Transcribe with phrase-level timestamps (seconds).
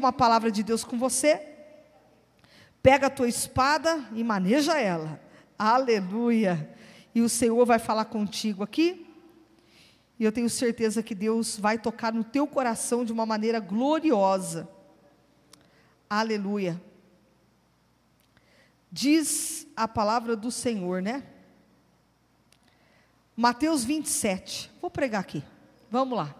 [0.00, 1.40] uma palavra de Deus com você.
[2.82, 5.20] Pega a tua espada e maneja ela.
[5.58, 6.74] Aleluia.
[7.14, 9.06] E o Senhor vai falar contigo aqui.
[10.18, 14.68] E eu tenho certeza que Deus vai tocar no teu coração de uma maneira gloriosa.
[16.08, 16.80] Aleluia.
[18.90, 21.22] Diz a palavra do Senhor, né?
[23.36, 24.70] Mateus 27.
[24.80, 25.44] Vou pregar aqui.
[25.90, 26.34] Vamos lá.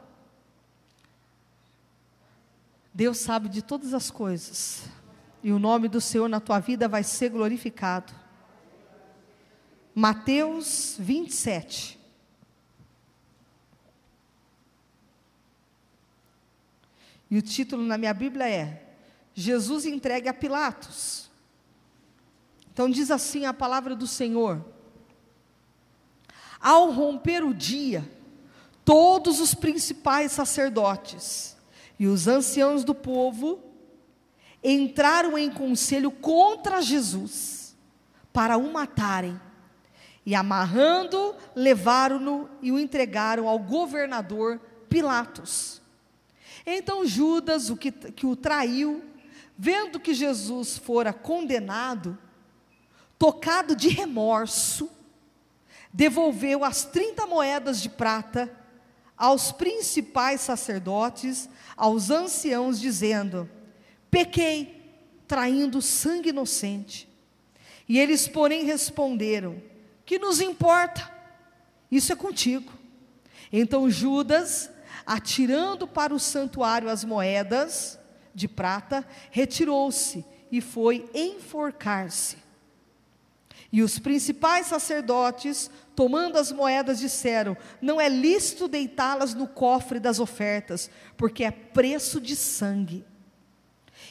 [2.93, 4.83] Deus sabe de todas as coisas.
[5.43, 8.13] E o nome do Senhor na tua vida vai ser glorificado.
[9.95, 11.99] Mateus 27.
[17.31, 18.87] E o título na minha Bíblia é
[19.33, 21.31] Jesus entregue a Pilatos.
[22.73, 24.65] Então diz assim a palavra do Senhor:
[26.61, 28.11] Ao romper o dia,
[28.85, 31.57] todos os principais sacerdotes
[32.01, 33.63] e os anciãos do povo
[34.65, 37.77] entraram em conselho contra Jesus
[38.33, 39.39] para o matarem.
[40.25, 45.83] E amarrando, levaram-no e o entregaram ao governador Pilatos.
[46.65, 49.05] Então Judas, o que, que o traiu,
[49.59, 52.17] vendo que Jesus fora condenado,
[53.19, 54.91] tocado de remorso,
[55.93, 58.51] devolveu as 30 moedas de prata
[59.21, 63.47] aos principais sacerdotes, aos anciãos, dizendo:
[64.11, 64.99] Pequei,
[65.29, 67.07] traindo sangue inocente.
[67.87, 69.63] E eles, porém, responderam:
[70.07, 71.13] Que nos importa?
[71.91, 72.73] Isso é contigo.
[73.53, 74.71] Então Judas,
[75.05, 77.99] atirando para o santuário as moedas
[78.35, 82.39] de prata, retirou-se e foi enforcar-se.
[83.73, 85.71] E os principais sacerdotes,
[86.01, 92.19] tomando as moedas, disseram: Não é lícito deitá-las no cofre das ofertas, porque é preço
[92.19, 93.05] de sangue.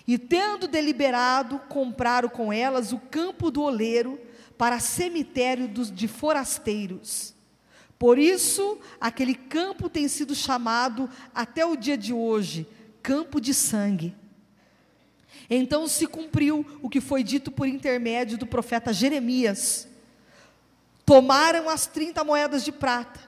[0.07, 4.21] E tendo deliberado, compraram com elas o campo do oleiro
[4.55, 7.33] para cemitério dos, de forasteiros.
[7.97, 12.67] Por isso, aquele campo tem sido chamado até o dia de hoje
[13.01, 14.15] campo de sangue.
[15.49, 19.89] Então se cumpriu o que foi dito por intermédio do profeta Jeremias.
[21.09, 23.19] Tomaram as 30 moedas de prata,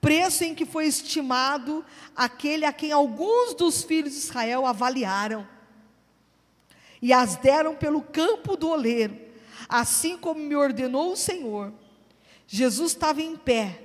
[0.00, 1.84] preço em que foi estimado
[2.16, 5.46] aquele a quem alguns dos filhos de Israel avaliaram,
[7.02, 9.20] e as deram pelo campo do oleiro,
[9.68, 11.74] assim como me ordenou o Senhor.
[12.46, 13.82] Jesus estava em pé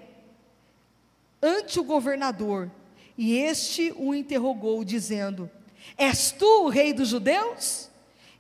[1.44, 2.72] ante o governador,
[3.18, 5.52] e este o interrogou, dizendo:
[5.98, 7.90] És tu o rei dos judeus?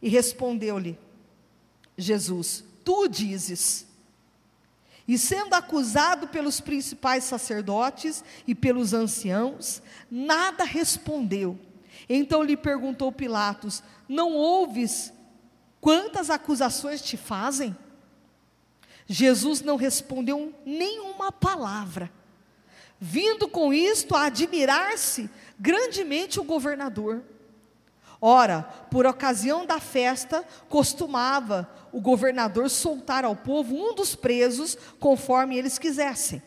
[0.01, 0.97] E respondeu-lhe
[1.97, 3.90] Jesus: Tu dizes.
[5.11, 11.59] E sendo acusado pelos principais sacerdotes e pelos anciãos, nada respondeu.
[12.07, 15.11] Então lhe perguntou Pilatos: Não ouves
[15.81, 17.75] quantas acusações te fazem?
[19.05, 22.09] Jesus não respondeu nenhuma palavra.
[22.97, 25.29] Vindo com isto a admirar-se
[25.59, 27.21] grandemente o governador.
[28.23, 35.57] Ora, por ocasião da festa, costumava o governador soltar ao povo um dos presos, conforme
[35.57, 36.39] eles quisessem.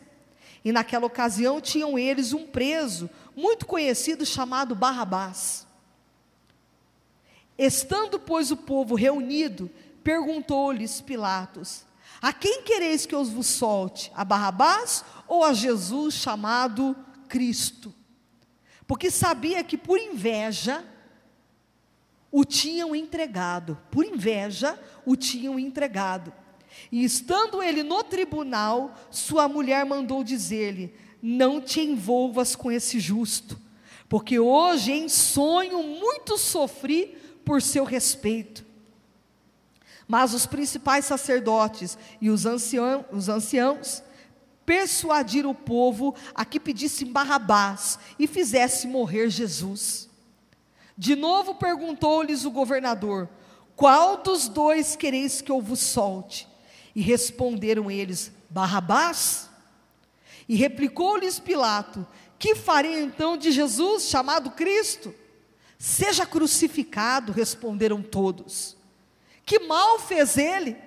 [0.63, 5.67] E naquela ocasião tinham eles um preso, muito conhecido, chamado Barrabás.
[7.57, 9.69] Estando, pois, o povo reunido,
[10.01, 11.83] perguntou-lhes Pilatos:
[12.21, 14.11] A quem quereis que eu vos solte?
[14.15, 16.95] A Barrabás ou a Jesus chamado
[17.27, 17.93] Cristo?
[18.87, 20.94] Porque sabia que por inveja
[22.37, 26.33] o tinham entregado, por inveja, o tinham entregado.
[26.91, 33.57] E estando ele no tribunal, sua mulher mandou dizer-lhe: Não te envolvas com esse justo,
[34.09, 38.65] porque hoje em sonho muito sofri por seu respeito.
[40.05, 44.03] Mas os principais sacerdotes e os, ancião, os anciãos
[44.65, 50.09] persuadiram o povo a que pedissem Barrabás e fizesse morrer Jesus.
[50.97, 53.29] De novo perguntou-lhes o governador:
[53.75, 56.47] Qual dos dois quereis que eu vos solte?
[56.95, 59.49] E responderam eles: Barrabás.
[60.47, 62.07] E replicou-lhes Pilato:
[62.39, 65.13] Que farei então de Jesus, chamado Cristo?
[65.77, 68.77] Seja crucificado, responderam todos.
[69.45, 70.77] Que mal fez ele?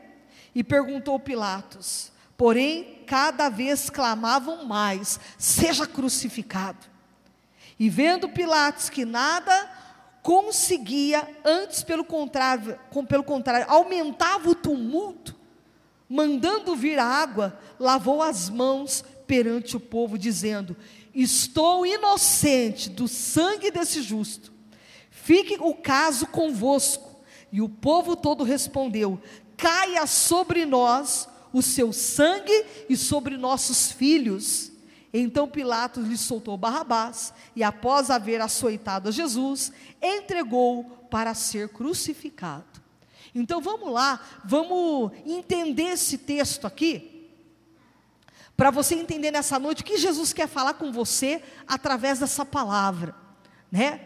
[0.54, 2.10] E perguntou Pilatos.
[2.36, 6.86] Porém, cada vez clamavam mais: Seja crucificado.
[7.78, 9.70] E vendo Pilatos que nada
[10.28, 12.78] conseguia, antes pelo contrário,
[13.08, 15.34] pelo contrário, aumentava o tumulto,
[16.06, 20.76] mandando vir a água, lavou as mãos perante o povo, dizendo:
[21.14, 24.52] Estou inocente do sangue desse justo.
[25.10, 27.22] Fique o caso convosco.
[27.50, 29.18] E o povo todo respondeu:
[29.56, 34.72] Caia sobre nós o seu sangue e sobre nossos filhos.
[35.12, 39.72] Então Pilatos lhe soltou Barrabás e, após haver açoitado a Jesus,
[40.02, 42.82] entregou para ser crucificado.
[43.34, 47.30] Então vamos lá, vamos entender esse texto aqui,
[48.56, 53.14] para você entender nessa noite o que Jesus quer falar com você através dessa palavra,
[53.70, 54.00] né?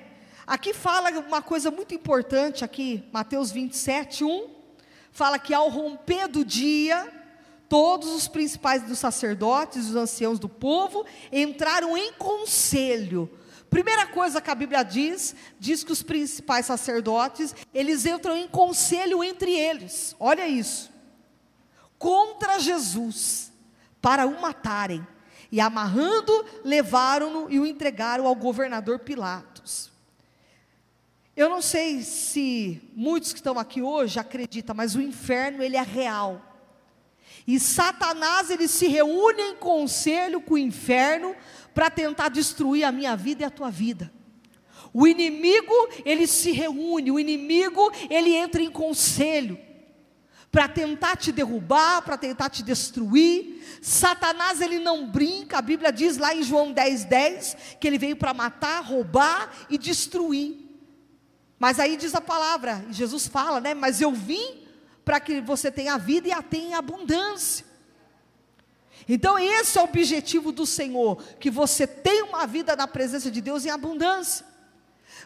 [0.46, 4.50] Aqui fala uma coisa muito importante aqui, Mateus 27, 1,
[5.10, 7.10] fala que ao romper do dia,
[7.72, 13.30] todos os principais dos sacerdotes, os anciãos do povo, entraram em conselho.
[13.70, 19.24] Primeira coisa que a Bíblia diz, diz que os principais sacerdotes, eles entram em conselho
[19.24, 20.14] entre eles.
[20.20, 20.92] Olha isso.
[21.96, 23.50] Contra Jesus,
[24.02, 25.06] para o matarem.
[25.50, 29.90] E amarrando, levaram-no e o entregaram ao governador Pilatos.
[31.34, 35.82] Eu não sei se muitos que estão aqui hoje acreditam, mas o inferno ele é
[35.82, 36.51] real.
[37.46, 41.34] E Satanás ele se reúne em conselho com o inferno
[41.74, 44.12] para tentar destruir a minha vida e a tua vida.
[44.92, 45.74] O inimigo,
[46.04, 49.58] ele se reúne, o inimigo, ele entra em conselho
[50.50, 53.64] para tentar te derrubar, para tentar te destruir.
[53.80, 58.16] Satanás, ele não brinca, a Bíblia diz lá em João 10, 10, que ele veio
[58.16, 60.58] para matar, roubar e destruir.
[61.58, 63.72] Mas aí diz a palavra, e Jesus fala, né?
[63.72, 64.61] Mas eu vim
[65.04, 67.66] para que você tenha vida e a tenha em abundância.
[69.08, 73.40] Então, esse é o objetivo do Senhor: que você tenha uma vida na presença de
[73.40, 74.46] Deus em abundância.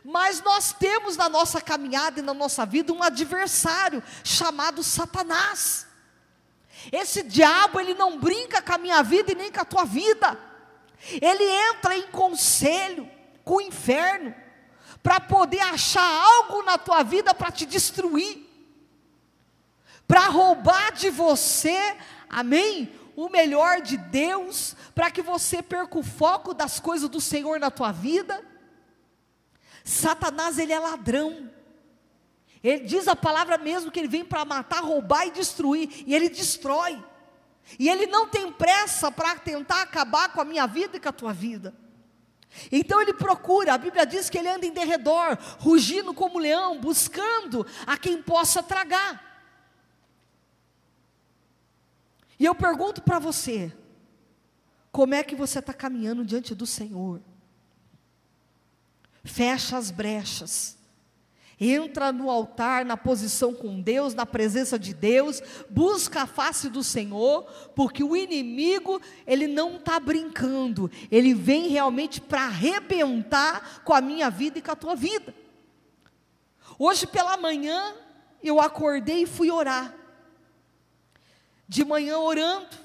[0.05, 5.87] Mas nós temos na nossa caminhada e na nossa vida um adversário chamado Satanás.
[6.93, 10.39] Esse diabo, ele não brinca com a minha vida e nem com a tua vida.
[11.21, 13.09] Ele entra em conselho
[13.45, 14.35] com o inferno
[15.03, 18.46] para poder achar algo na tua vida para te destruir
[20.07, 21.97] para roubar de você,
[22.29, 22.93] amém?
[23.17, 27.71] O melhor de Deus, para que você perca o foco das coisas do Senhor na
[27.71, 28.45] tua vida.
[29.83, 31.51] Satanás, ele é ladrão.
[32.63, 36.29] Ele diz a palavra mesmo que ele vem para matar, roubar e destruir, e ele
[36.29, 37.03] destrói.
[37.79, 41.13] E ele não tem pressa para tentar acabar com a minha vida e com a
[41.13, 41.75] tua vida.
[42.71, 47.67] Então ele procura, a Bíblia diz que ele anda em derredor, rugindo como leão, buscando
[47.87, 49.26] a quem possa tragar.
[52.39, 53.73] E eu pergunto para você:
[54.93, 57.21] como é que você está caminhando diante do Senhor?
[59.25, 60.79] Fecha as brechas,
[61.59, 66.85] entra no altar, na posição com Deus, na presença de Deus, busca a face do
[66.85, 67.43] Senhor,
[67.75, 74.31] porque o inimigo, ele não está brincando, ele vem realmente para arrebentar com a minha
[74.31, 75.35] vida e com a tua vida.
[76.79, 77.95] Hoje pela manhã,
[78.43, 80.06] eu acordei e fui orar
[81.69, 82.77] de manhã orando,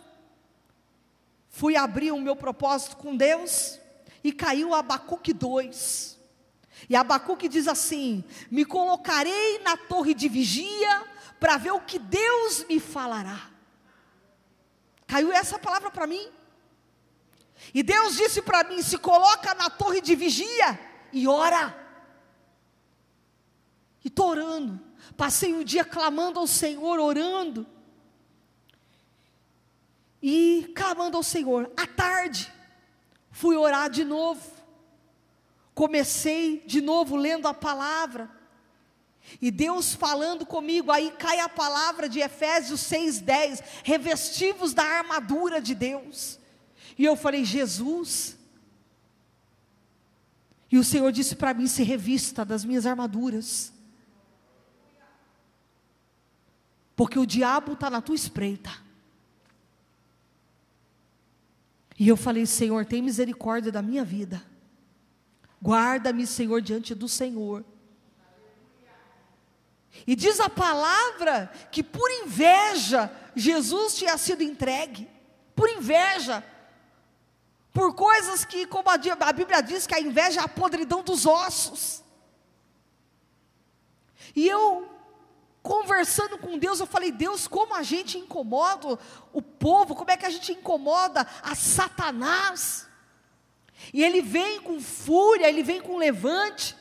[1.50, 3.80] fui abrir o meu propósito com Deus
[4.24, 6.20] e caiu Abacuque 2.
[6.90, 11.06] E Abacuque diz assim: Me colocarei na torre de vigia
[11.40, 13.50] para ver o que Deus me falará.
[15.06, 16.28] Caiu essa palavra para mim.
[17.74, 20.80] E Deus disse para mim: Se coloca na torre de vigia
[21.14, 21.78] e ora.
[24.04, 24.80] E estou orando.
[25.16, 27.68] Passei o dia clamando ao Senhor, orando
[30.22, 31.72] e clamando ao Senhor.
[31.76, 32.52] À tarde,
[33.32, 34.42] fui orar de novo.
[35.74, 38.30] Comecei de novo lendo a palavra.
[39.42, 45.74] E Deus falando comigo, aí cai a palavra de Efésios 6:10, revestivos da armadura de
[45.74, 46.40] Deus.
[46.98, 48.38] E eu falei, Jesus.
[50.72, 53.72] E o Senhor disse para mim: se revista das minhas armaduras.
[56.96, 58.72] Porque o diabo está na tua espreita.
[62.02, 64.44] E eu falei: Senhor, tem misericórdia da minha vida.
[65.62, 67.64] Guarda-me, Senhor, diante do Senhor.
[70.08, 75.08] E diz a palavra que por inveja Jesus tinha sido entregue.
[75.56, 76.44] Por inveja.
[77.72, 82.04] Por coisas que, como a Bíblia diz, que a inveja é a podridão dos ossos.
[84.36, 84.90] E eu
[85.62, 88.98] conversando com Deus, eu falei: Deus, como a gente incomoda
[89.32, 92.88] o povo, como é que a gente incomoda a Satanás?
[93.94, 96.76] E ele vem com fúria, ele vem com levante.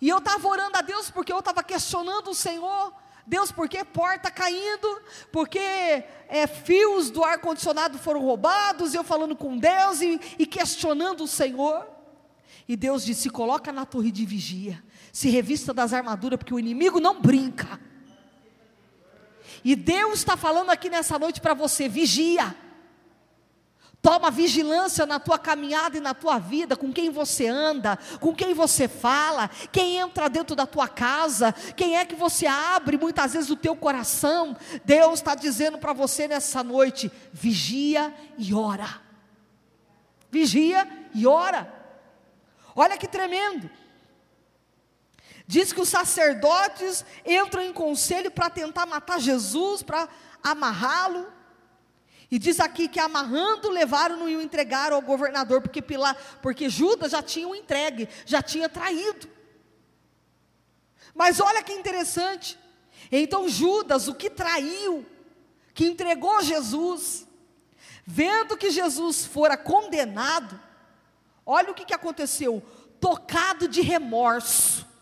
[0.00, 2.92] E eu estava orando a Deus porque eu estava questionando o Senhor.
[3.26, 5.00] Deus, por que porta caindo?
[5.32, 8.94] Porque é, fios do ar-condicionado foram roubados?
[8.94, 11.86] Eu falando com Deus e, e questionando o Senhor.
[12.68, 14.82] E Deus disse: coloca na torre de vigia,
[15.12, 17.80] se revista das armaduras, porque o inimigo não brinca.
[19.64, 22.54] E Deus está falando aqui nessa noite para você: vigia.
[24.02, 28.52] Toma vigilância na tua caminhada e na tua vida, com quem você anda, com quem
[28.52, 33.48] você fala, quem entra dentro da tua casa, quem é que você abre muitas vezes
[33.48, 34.54] o teu coração.
[34.84, 39.00] Deus está dizendo para você nessa noite: vigia e ora.
[40.30, 41.72] Vigia e ora.
[42.76, 43.70] Olha que tremendo.
[45.46, 50.08] Diz que os sacerdotes entram em conselho para tentar matar Jesus, para
[50.42, 51.30] amarrá-lo.
[52.30, 57.12] E diz aqui que amarrando, levaram-no e o entregaram ao governador, porque, Pila, porque Judas
[57.12, 59.28] já tinha o entregue, já tinha traído.
[61.14, 62.58] Mas olha que interessante.
[63.12, 65.06] Então Judas, o que traiu,
[65.74, 67.26] que entregou Jesus,
[68.04, 70.58] vendo que Jesus fora condenado,
[71.44, 72.62] olha o que, que aconteceu:
[72.98, 74.93] tocado de remorso.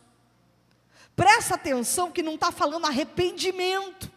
[1.23, 4.11] Presta atenção que não está falando arrependimento.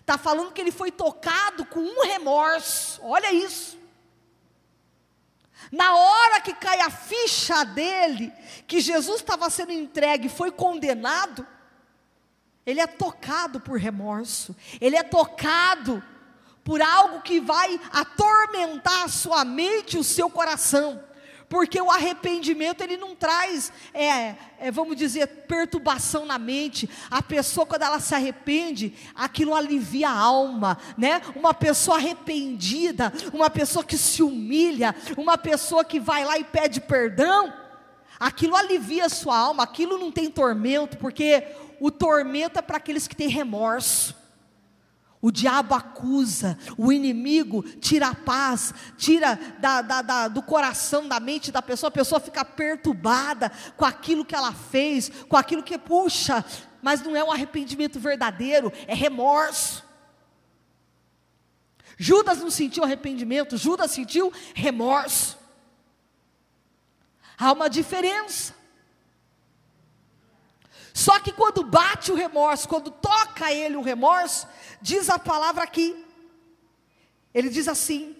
[0.00, 3.02] Está falando que ele foi tocado com um remorso.
[3.04, 3.78] Olha isso.
[5.70, 8.32] Na hora que cai a ficha dele,
[8.66, 11.46] que Jesus estava sendo entregue, foi condenado,
[12.64, 16.02] ele é tocado por remorso, ele é tocado
[16.64, 21.11] por algo que vai atormentar a sua mente e o seu coração
[21.52, 26.88] porque o arrependimento ele não traz, é, é, vamos dizer, perturbação na mente.
[27.10, 31.20] A pessoa quando ela se arrepende, aquilo alivia a alma, né?
[31.36, 36.80] Uma pessoa arrependida, uma pessoa que se humilha, uma pessoa que vai lá e pede
[36.80, 37.52] perdão,
[38.18, 39.64] aquilo alivia a sua alma.
[39.64, 41.46] Aquilo não tem tormento, porque
[41.78, 44.21] o tormento é para aqueles que têm remorso.
[45.24, 51.20] O diabo acusa, o inimigo tira a paz, tira da, da, da, do coração, da
[51.20, 55.78] mente da pessoa, a pessoa fica perturbada com aquilo que ela fez, com aquilo que
[55.78, 56.44] puxa,
[56.82, 59.84] mas não é um arrependimento verdadeiro, é remorso.
[61.96, 65.38] Judas não sentiu arrependimento, Judas sentiu remorso.
[67.38, 68.60] Há uma diferença.
[70.92, 74.46] Só que quando bate o remorso, quando toca ele o remorso,
[74.80, 76.04] diz a palavra aqui.
[77.32, 78.14] Ele diz assim: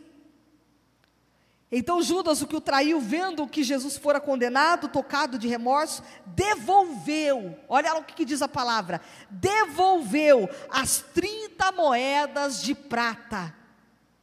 [1.71, 7.59] Então Judas, o que o traiu, vendo que Jesus fora condenado, tocado de remorso, devolveu,
[7.69, 13.55] olha lá o que, que diz a palavra: devolveu as 30 moedas de prata.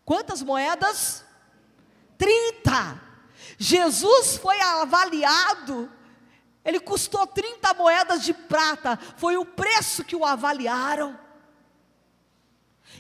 [0.04, 1.24] Quantas moedas?
[2.18, 3.00] 30.
[3.60, 5.92] Jesus foi avaliado
[6.64, 11.18] ele custou 30 moedas de prata, foi o preço que o avaliaram.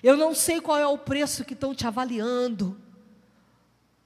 [0.01, 2.79] Eu não sei qual é o preço que estão te avaliando.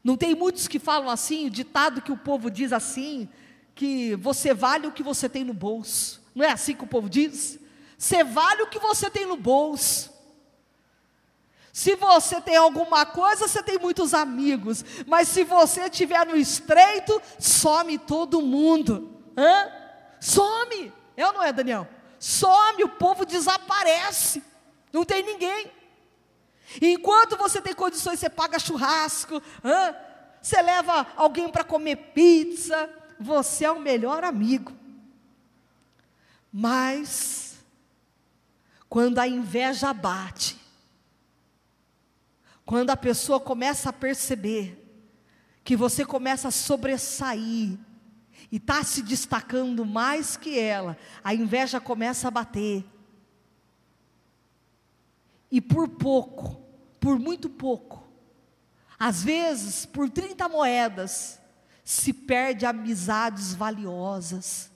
[0.03, 3.29] Não tem muitos que falam assim, o ditado que o povo diz assim,
[3.75, 6.21] que você vale o que você tem no bolso.
[6.33, 7.59] Não é assim que o povo diz?
[7.97, 10.11] Você vale o que você tem no bolso.
[11.71, 17.19] Se você tem alguma coisa, você tem muitos amigos, mas se você estiver no estreito,
[17.39, 19.12] some todo mundo.
[19.37, 19.71] Hã?
[20.19, 20.93] Some.
[21.15, 21.87] É ou não é, Daniel?
[22.19, 24.43] Some, o povo desaparece.
[24.91, 25.71] Não tem ninguém.
[26.81, 29.95] Enquanto você tem condições, você paga churrasco, hã?
[30.41, 34.73] você leva alguém para comer pizza, você é o melhor amigo.
[36.51, 37.57] Mas,
[38.89, 40.57] quando a inveja bate,
[42.65, 44.79] quando a pessoa começa a perceber
[45.63, 47.77] que você começa a sobressair,
[48.53, 52.85] e está se destacando mais que ela, a inveja começa a bater.
[55.49, 56.61] E por pouco,
[56.99, 58.07] por muito pouco,
[58.99, 61.41] às vezes por 30 moedas,
[61.83, 64.69] se perde amizades valiosas,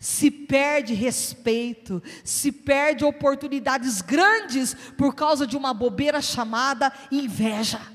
[0.00, 7.93] se perde respeito, se perde oportunidades grandes por causa de uma bobeira chamada inveja.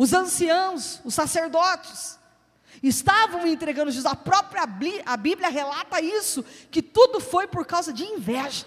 [0.00, 2.18] Os anciãos, os sacerdotes,
[2.82, 4.10] estavam entregando Jesus.
[4.10, 4.62] A própria
[5.04, 8.64] a Bíblia relata isso, que tudo foi por causa de inveja.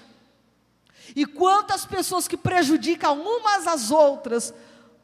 [1.16, 4.54] E quantas pessoas que prejudicam umas às outras,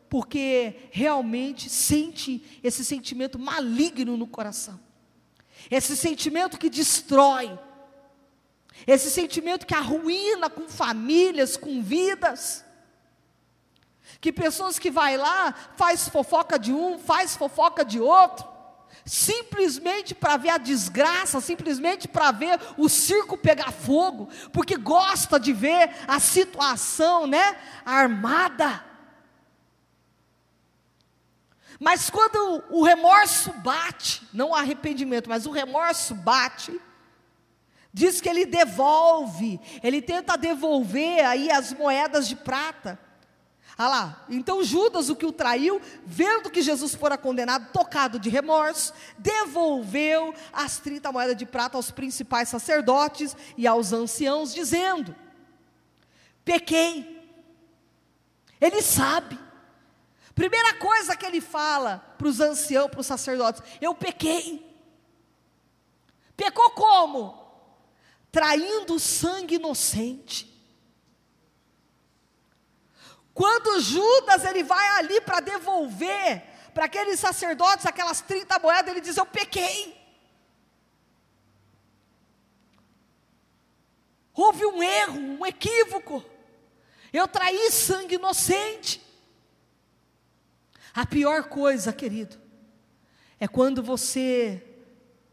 [0.07, 4.79] porque realmente sente esse sentimento maligno no coração.
[5.71, 7.57] Esse sentimento que destrói.
[8.85, 12.63] Esse sentimento que arruína com famílias, com vidas.
[14.19, 18.47] Que pessoas que vai lá, faz fofoca de um, faz fofoca de outro,
[19.05, 25.53] simplesmente para ver a desgraça, simplesmente para ver o circo pegar fogo, porque gosta de
[25.53, 28.85] ver a situação, né, armada.
[31.79, 36.79] Mas quando o remorso bate, não o arrependimento, mas o remorso bate,
[37.93, 42.99] diz que ele devolve, ele tenta devolver aí as moedas de prata.
[43.81, 48.29] Ah lá, então Judas, o que o traiu, vendo que Jesus fora condenado, tocado de
[48.29, 55.15] remorso, devolveu as 30 moedas de prata aos principais sacerdotes e aos anciãos, dizendo:
[56.43, 57.25] Pequei.
[58.59, 59.39] Ele sabe.
[60.35, 64.77] Primeira coisa que ele fala para os anciãos, para os sacerdotes: Eu pequei.
[66.35, 67.49] Pecou como?
[68.29, 70.48] Traindo sangue inocente.
[73.39, 76.43] Quando Judas ele vai ali para devolver
[76.73, 79.97] para aqueles sacerdotes aquelas 30 moedas, ele diz: Eu pequei.
[84.33, 86.21] Houve um erro, um equívoco.
[87.13, 89.01] Eu traí sangue inocente.
[90.93, 92.37] A pior coisa, querido,
[93.39, 94.61] é quando você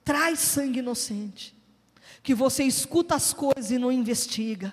[0.04, 1.60] traz sangue inocente,
[2.22, 4.72] que você escuta as coisas e não investiga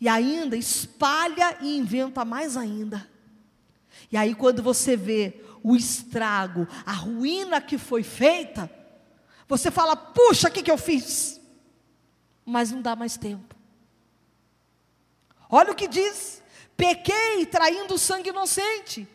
[0.00, 3.08] e ainda espalha e inventa mais ainda.
[4.10, 8.70] E aí, quando você vê o estrago, a ruína que foi feita,
[9.46, 11.40] você fala: puxa, o que, que eu fiz?
[12.44, 13.54] Mas não dá mais tempo.
[15.48, 16.42] Olha o que diz:
[16.76, 19.06] pequei traindo o sangue inocente.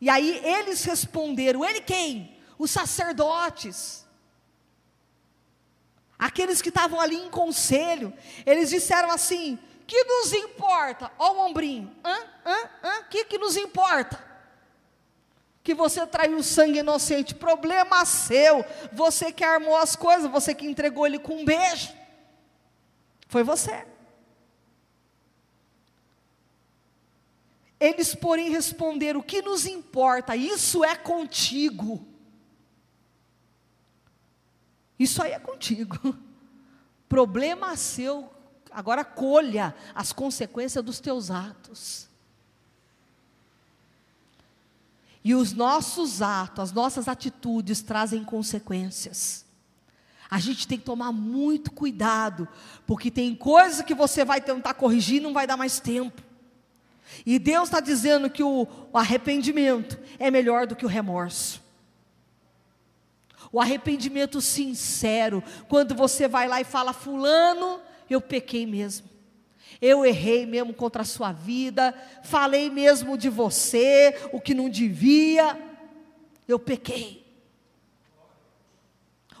[0.00, 2.36] E aí eles responderam: ele quem?
[2.58, 4.04] Os sacerdotes.
[6.18, 8.12] Aqueles que estavam ali em conselho,
[8.44, 11.10] eles disseram assim: que nos importa?
[11.18, 11.94] Ó o ombrinho.
[12.04, 12.16] Hã?
[12.44, 12.70] Hã?
[12.82, 13.02] Hã?
[13.04, 14.24] Que que nos importa?
[15.62, 17.34] Que você traiu sangue inocente.
[17.34, 18.64] Problema seu.
[18.92, 21.94] Você que armou as coisas, você que entregou ele com um beijo.
[23.28, 23.86] Foi você.
[27.78, 30.34] Eles, porém, responderam: O que nos importa?
[30.34, 32.06] Isso é contigo.
[34.98, 36.16] Isso aí é contigo.
[37.08, 38.35] Problema seu
[38.76, 42.10] Agora colha as consequências dos teus atos.
[45.24, 49.46] E os nossos atos, as nossas atitudes trazem consequências.
[50.28, 52.46] A gente tem que tomar muito cuidado,
[52.86, 56.20] porque tem coisas que você vai tentar corrigir e não vai dar mais tempo.
[57.24, 61.62] E Deus está dizendo que o arrependimento é melhor do que o remorso.
[63.50, 67.80] O arrependimento sincero, quando você vai lá e fala, Fulano,
[68.14, 69.08] eu pequei mesmo.
[69.80, 75.58] Eu errei mesmo contra a sua vida, falei mesmo de você o que não devia.
[76.48, 77.24] Eu pequei.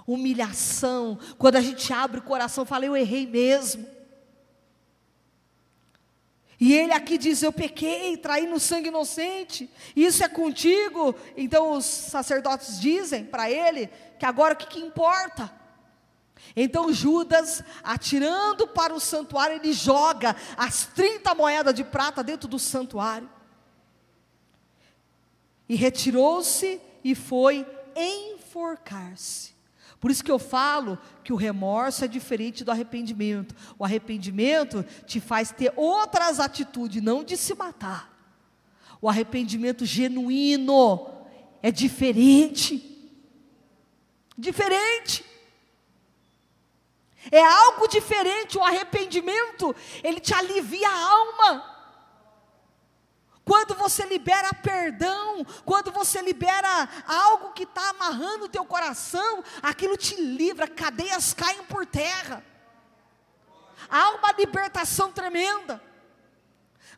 [0.06, 3.86] Humilhação, quando a gente abre o coração, fala, eu errei mesmo.
[6.58, 11.14] E ele aqui diz: Eu pequei, traí no sangue inocente, isso é contigo.
[11.36, 15.52] Então os sacerdotes dizem para ele que agora o que, que importa?
[16.54, 22.58] Então Judas, atirando para o santuário, ele joga as 30 moedas de prata dentro do
[22.58, 23.28] santuário.
[25.68, 29.56] E retirou-se e foi enforcar-se.
[29.98, 33.54] Por isso que eu falo que o remorso é diferente do arrependimento.
[33.78, 38.14] O arrependimento te faz ter outras atitudes, não de se matar.
[39.00, 41.08] O arrependimento genuíno
[41.62, 43.12] é diferente.
[44.38, 45.24] Diferente.
[47.30, 51.76] É algo diferente, o arrependimento, ele te alivia a alma.
[53.44, 59.96] Quando você libera perdão, quando você libera algo que está amarrando o teu coração, aquilo
[59.96, 62.44] te livra, cadeias caem por terra.
[63.88, 65.80] Há uma libertação tremenda.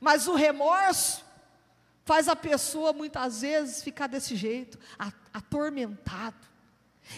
[0.01, 1.23] Mas o remorso
[2.03, 4.79] faz a pessoa muitas vezes ficar desse jeito,
[5.35, 6.48] atormentado.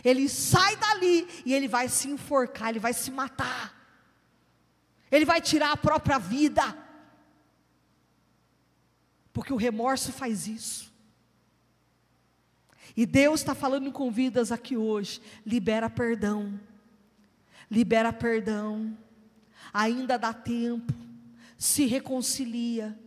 [0.04, 3.76] Ele sai dali e ele vai se enforcar, ele vai se matar.
[5.10, 6.76] Ele vai tirar a própria vida.
[9.32, 10.90] Porque o remorso faz isso.
[12.96, 15.20] E Deus está falando com vidas aqui hoje.
[15.44, 16.58] Libera perdão.
[17.70, 18.96] Libera perdão.
[19.72, 20.92] Ainda dá tempo.
[21.56, 22.98] Se reconcilia.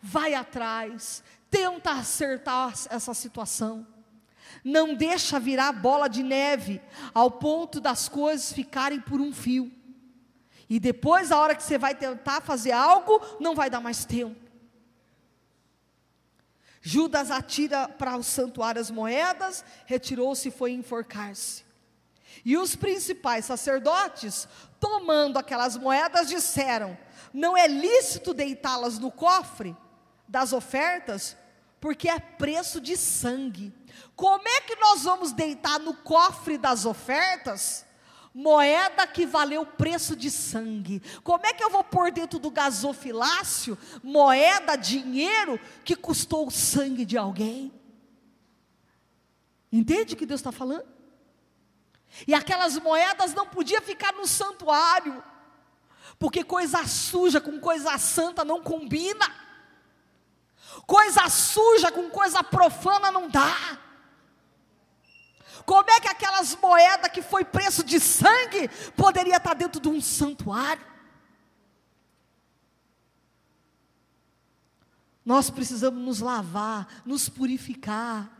[0.00, 1.22] Vai atrás.
[1.50, 3.93] Tenta acertar essa situação
[4.64, 6.80] não deixa virar bola de neve,
[7.12, 9.70] ao ponto das coisas ficarem por um fio.
[10.68, 14.44] E depois, a hora que você vai tentar fazer algo, não vai dar mais tempo.
[16.80, 21.64] Judas atira para o santuário as moedas, retirou-se e foi enforcar-se.
[22.44, 26.96] E os principais sacerdotes, tomando aquelas moedas, disseram:
[27.32, 29.74] Não é lícito deitá-las no cofre
[30.28, 31.36] das ofertas,
[31.80, 33.72] porque é preço de sangue.
[34.16, 37.84] Como é que nós vamos deitar no cofre das ofertas
[38.34, 41.00] moeda que valeu preço de sangue?
[41.22, 47.04] Como é que eu vou pôr dentro do gasofilácio moeda, dinheiro que custou o sangue
[47.04, 47.72] de alguém?
[49.70, 50.86] Entende o que Deus está falando?
[52.26, 55.22] E aquelas moedas não podiam ficar no santuário,
[56.18, 59.26] porque coisa suja com coisa santa não combina,
[60.86, 63.80] coisa suja com coisa profana não dá.
[65.64, 70.00] Como é que aquelas moedas que foi preço de sangue poderia estar dentro de um
[70.00, 70.84] santuário?
[75.24, 78.30] Nós precisamos nos lavar, nos purificar.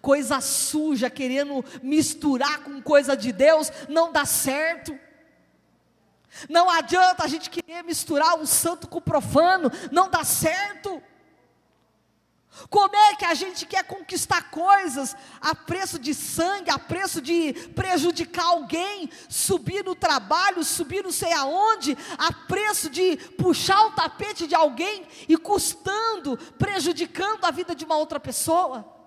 [0.00, 4.98] Coisa suja querendo misturar com coisa de Deus não dá certo.
[6.48, 11.02] Não adianta a gente querer misturar o santo com o profano, não dá certo.
[12.68, 17.52] Como é que a gente quer conquistar coisas a preço de sangue, a preço de
[17.74, 24.46] prejudicar alguém, subir no trabalho, subir não sei aonde, a preço de puxar o tapete
[24.46, 28.98] de alguém e custando, prejudicando a vida de uma outra pessoa?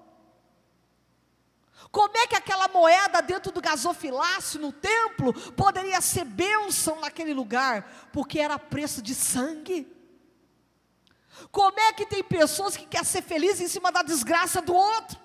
[1.91, 8.09] Como é que aquela moeda dentro do gasofilácio no templo poderia ser bênção naquele lugar?
[8.13, 10.00] Porque era preço de sangue.
[11.51, 15.19] Como é que tem pessoas que querem ser felizes em cima da desgraça do outro?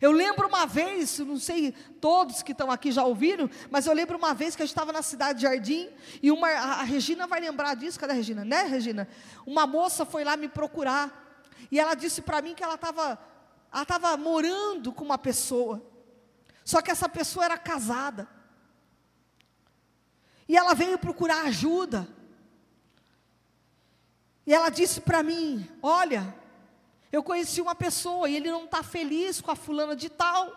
[0.00, 4.16] Eu lembro uma vez, não sei todos que estão aqui já ouviram, mas eu lembro
[4.16, 5.88] uma vez que a gente estava na cidade de Jardim
[6.22, 8.44] e uma, a Regina vai lembrar disso, cadê a Regina?
[8.44, 9.08] Né, Regina?
[9.46, 13.18] Uma moça foi lá me procurar e ela disse para mim que ela estava
[13.72, 15.82] ela estava morando com uma pessoa,
[16.64, 18.28] só que essa pessoa era casada.
[20.48, 22.08] E ela veio procurar ajuda.
[24.48, 26.34] E ela disse para mim: Olha,
[27.12, 30.56] eu conheci uma pessoa e ele não está feliz com a fulana de tal.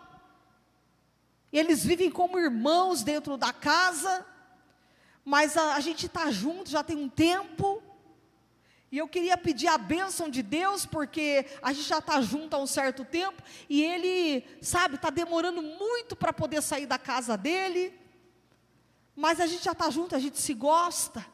[1.52, 4.26] Eles vivem como irmãos dentro da casa,
[5.22, 7.82] mas a, a gente está junto já tem um tempo.
[8.90, 12.58] E eu queria pedir a bênção de Deus, porque a gente já está junto há
[12.58, 17.92] um certo tempo, e ele, sabe, está demorando muito para poder sair da casa dele,
[19.14, 21.26] mas a gente já está junto, a gente se gosta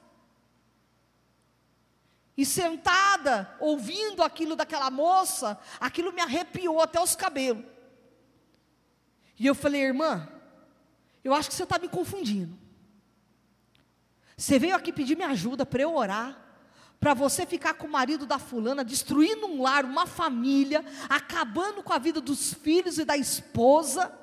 [2.38, 7.64] e sentada, ouvindo aquilo daquela moça, aquilo me arrepiou até os cabelos.
[9.36, 10.28] E eu falei, irmã,
[11.24, 12.56] eu acho que você está me confundindo.
[14.36, 16.40] Você veio aqui pedir minha ajuda para eu orar,
[17.00, 21.92] para você ficar com o marido da fulana, destruindo um lar, uma família, acabando com
[21.92, 24.16] a vida dos filhos e da esposa,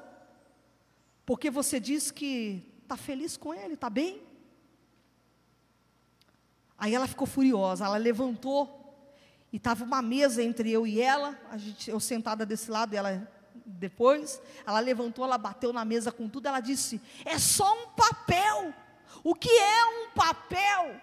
[1.26, 4.25] porque você diz que está feliz com ele, está bem?
[6.78, 8.82] Aí ela ficou furiosa, ela levantou
[9.52, 12.98] e estava uma mesa entre eu e ela, a gente, eu sentada desse lado e
[12.98, 13.26] ela
[13.66, 14.42] depois.
[14.66, 18.74] Ela levantou, ela bateu na mesa com tudo, ela disse: É só um papel.
[19.24, 21.02] O que é um papel?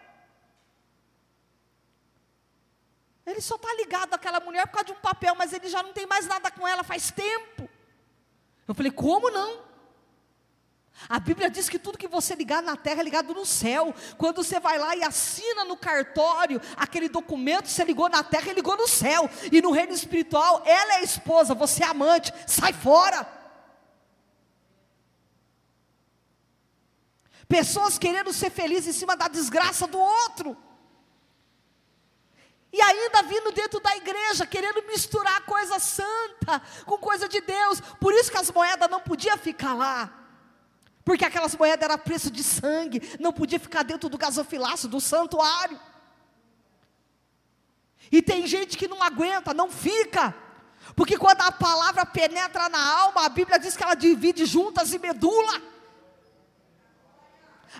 [3.25, 5.93] Ele só está ligado àquela mulher por causa de um papel, mas ele já não
[5.93, 7.69] tem mais nada com ela faz tempo.
[8.67, 9.72] Eu falei: Como não?
[11.09, 13.95] A Bíblia diz que tudo que você ligar na terra é ligado no céu.
[14.17, 18.55] Quando você vai lá e assina no cartório aquele documento, você ligou na terra e
[18.55, 19.29] ligou no céu.
[19.51, 23.27] E no reino espiritual, ela é a esposa, você é amante, sai fora.
[27.49, 30.57] Pessoas querendo ser felizes em cima da desgraça do outro.
[32.73, 37.81] E ainda vindo dentro da igreja, querendo misturar coisa santa com coisa de Deus.
[38.01, 40.22] Por isso que as moedas não podiam ficar lá.
[41.05, 45.79] Porque aquelas moedas eram preço de sangue, não podia ficar dentro do gasofilácio, do santuário.
[48.11, 50.35] E tem gente que não aguenta, não fica.
[50.95, 54.99] Porque quando a palavra penetra na alma, a Bíblia diz que ela divide juntas e
[54.99, 55.61] medula.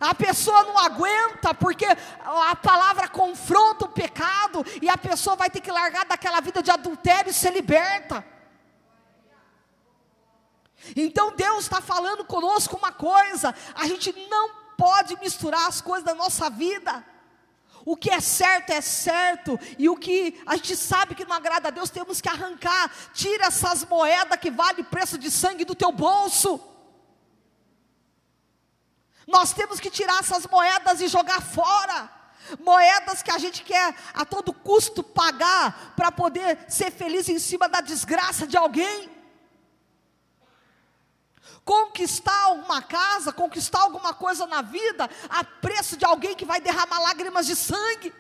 [0.01, 5.61] A pessoa não aguenta porque a palavra confronta o pecado e a pessoa vai ter
[5.61, 8.25] que largar daquela vida de adultério e ser liberta.
[10.97, 16.15] Então Deus está falando conosco uma coisa: a gente não pode misturar as coisas da
[16.15, 17.05] nossa vida.
[17.85, 21.69] O que é certo é certo, e o que a gente sabe que não agrada
[21.69, 22.93] a Deus, temos que arrancar.
[23.13, 26.61] Tira essas moedas que valem preço de sangue do teu bolso.
[29.27, 32.11] Nós temos que tirar essas moedas e jogar fora.
[32.61, 37.69] Moedas que a gente quer a todo custo pagar para poder ser feliz em cima
[37.69, 39.11] da desgraça de alguém.
[41.65, 47.01] Conquistar uma casa, conquistar alguma coisa na vida, a preço de alguém que vai derramar
[47.01, 48.13] lágrimas de sangue.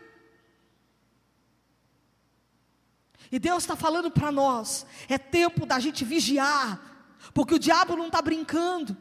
[3.30, 6.80] E Deus está falando para nós: é tempo da gente vigiar,
[7.34, 8.96] porque o diabo não está brincando.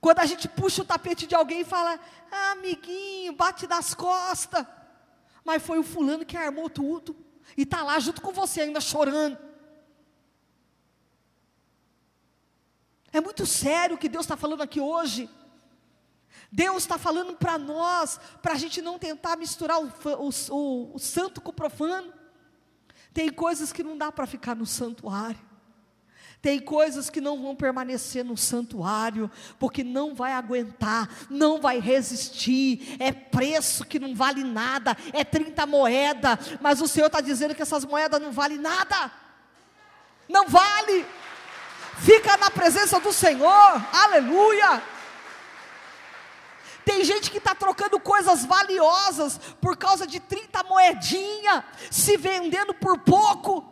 [0.00, 1.98] Quando a gente puxa o tapete de alguém e fala,
[2.30, 4.64] ah, amiguinho, bate das costas,
[5.44, 7.16] mas foi o fulano que armou tudo,
[7.56, 9.45] e está lá junto com você ainda chorando.
[13.16, 15.26] É muito sério o que Deus está falando aqui hoje.
[16.52, 20.98] Deus está falando para nós, para a gente não tentar misturar o, o, o, o
[20.98, 22.12] santo com o profano.
[23.14, 25.40] Tem coisas que não dá para ficar no santuário.
[26.42, 32.98] Tem coisas que não vão permanecer no santuário, porque não vai aguentar, não vai resistir,
[33.00, 37.62] é preço que não vale nada, é 30 moedas, mas o Senhor está dizendo que
[37.62, 39.10] essas moedas não valem nada,
[40.28, 41.06] não vale,
[41.98, 44.82] fica na presença do Senhor, aleluia.
[46.84, 53.00] Tem gente que está trocando coisas valiosas por causa de 30 moedinha, se vendendo por
[53.00, 53.64] pouco,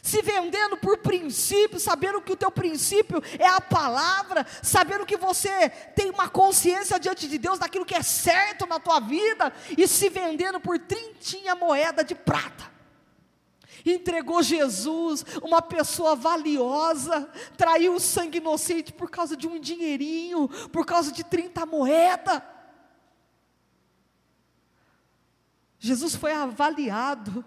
[0.00, 5.68] se vendendo por princípio, sabendo que o teu princípio é a palavra, sabendo que você
[5.94, 10.08] tem uma consciência diante de Deus daquilo que é certo na tua vida, e se
[10.08, 12.69] vendendo por trintinha moeda de prata
[13.84, 20.84] entregou Jesus, uma pessoa valiosa, traiu o sangue inocente por causa de um dinheirinho, por
[20.84, 22.42] causa de 30 moedas.
[25.78, 27.44] Jesus foi avaliado,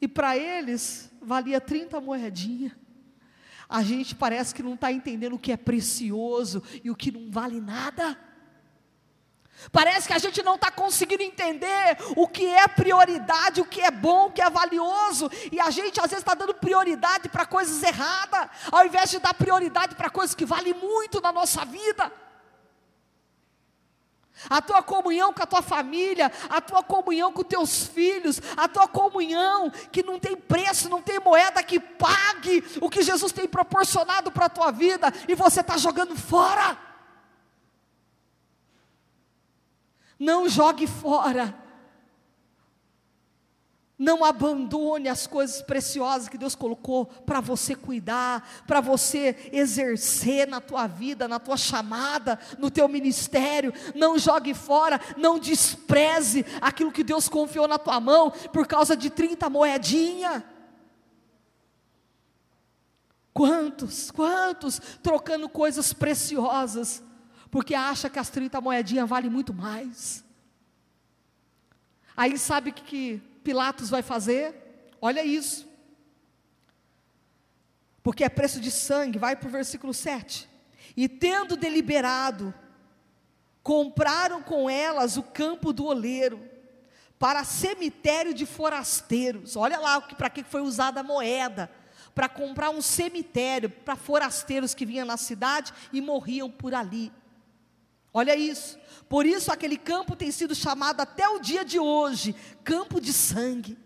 [0.00, 2.72] e para eles valia 30 moedinhas.
[3.68, 7.30] A gente parece que não está entendendo o que é precioso e o que não
[7.30, 8.16] vale nada.
[9.72, 13.90] Parece que a gente não está conseguindo entender o que é prioridade, o que é
[13.90, 17.82] bom, o que é valioso, e a gente às vezes está dando prioridade para coisas
[17.82, 22.12] erradas, ao invés de dar prioridade para coisas que valem muito na nossa vida.
[24.50, 28.86] A tua comunhão com a tua família, a tua comunhão com teus filhos, a tua
[28.86, 34.30] comunhão que não tem preço, não tem moeda que pague o que Jesus tem proporcionado
[34.30, 36.85] para a tua vida, e você está jogando fora.
[40.18, 41.66] Não jogue fora.
[43.98, 50.60] Não abandone as coisas preciosas que Deus colocou para você cuidar, para você exercer na
[50.60, 53.72] tua vida, na tua chamada, no teu ministério.
[53.94, 59.08] Não jogue fora, não despreze aquilo que Deus confiou na tua mão por causa de
[59.08, 60.44] 30 moedinha.
[63.32, 67.02] Quantos, quantos trocando coisas preciosas
[67.50, 70.24] porque acha que as 30 moedinhas valem muito mais.
[72.16, 74.54] Aí sabe o que, que Pilatos vai fazer?
[75.00, 75.68] Olha isso.
[78.02, 80.48] Porque é preço de sangue, vai para o versículo 7.
[80.96, 82.54] E tendo deliberado,
[83.62, 86.40] compraram com elas o campo do oleiro,
[87.18, 89.56] para cemitério de forasteiros.
[89.56, 91.70] Olha lá para que foi usada a moeda.
[92.14, 97.12] Para comprar um cemitério para forasteiros que vinham na cidade e morriam por ali.
[98.16, 98.78] Olha isso.
[99.10, 103.76] Por isso aquele campo tem sido chamado até o dia de hoje campo de sangue.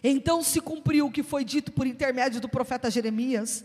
[0.00, 3.64] Então se cumpriu o que foi dito por intermédio do profeta Jeremias.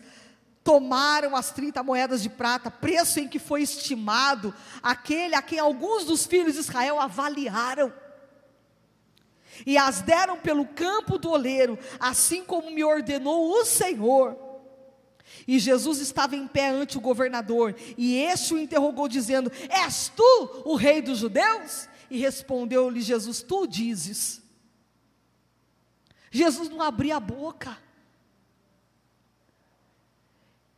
[0.63, 6.03] Tomaram as 30 moedas de prata, preço em que foi estimado aquele a quem alguns
[6.03, 7.93] dos filhos de Israel avaliaram.
[9.63, 14.46] E as deram pelo campo do oleiro, assim como me ordenou o Senhor.
[15.47, 20.63] E Jesus estava em pé ante o governador, e este o interrogou, dizendo: És tu
[20.65, 21.87] o rei dos judeus?
[22.09, 24.41] E respondeu-lhe Jesus: Tu dizes.
[26.31, 27.77] Jesus não abria a boca.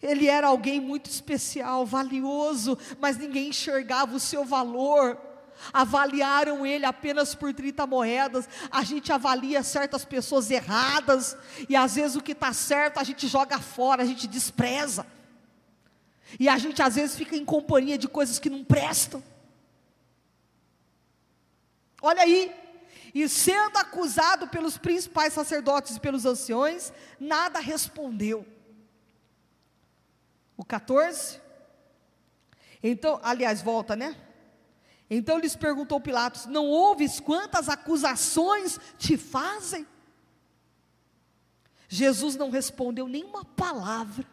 [0.02, 5.29] Ele era alguém muito especial, valioso, mas ninguém enxergava o seu valor
[5.74, 12.16] avaliaram ele apenas por 30 moedas, a gente avalia certas pessoas erradas, e às vezes
[12.16, 15.06] o que está certo a gente joga fora, a gente despreza,
[16.40, 19.24] e a gente às vezes fica em companhia de coisas que não prestam.
[22.02, 22.56] Olha aí,
[23.14, 28.46] e sendo acusado pelos principais sacerdotes e pelos anciões, nada respondeu.
[30.56, 31.42] O 14.
[32.82, 34.16] Então, aliás, volta, né?
[35.10, 39.88] Então lhes perguntou Pilatos: Não ouves quantas acusações te fazem?
[41.88, 44.26] Jesus não respondeu nenhuma palavra.